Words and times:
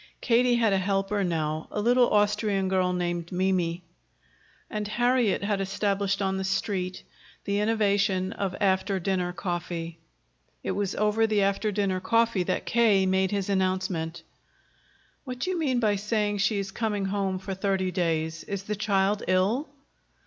Katie 0.19 0.55
had 0.55 0.73
a 0.73 0.79
helper 0.79 1.23
now, 1.23 1.67
a 1.69 1.79
little 1.79 2.09
Austrian 2.09 2.67
girl 2.69 2.91
named 2.91 3.31
Mimi. 3.31 3.83
And 4.67 4.87
Harriet 4.87 5.43
had 5.43 5.61
established 5.61 6.23
on 6.23 6.37
the 6.37 6.43
Street 6.43 7.03
the 7.45 7.59
innovation 7.59 8.33
of 8.33 8.55
after 8.59 8.99
dinner 8.99 9.31
coffee. 9.31 9.99
It 10.63 10.71
was 10.71 10.95
over 10.95 11.27
the 11.27 11.43
after 11.43 11.71
dinner 11.71 11.99
coffee 11.99 12.41
that 12.41 12.65
K. 12.65 13.05
made 13.05 13.29
his 13.29 13.47
announcement. 13.47 14.23
"What 15.23 15.37
do 15.37 15.51
you 15.51 15.59
mean 15.59 15.79
by 15.79 15.97
saying 15.97 16.39
she 16.39 16.57
is 16.57 16.71
coming 16.71 17.05
home 17.05 17.37
for 17.37 17.53
thirty 17.53 17.91
days? 17.91 18.43
Is 18.45 18.63
the 18.63 18.75
child 18.75 19.21
ill?" 19.27 19.69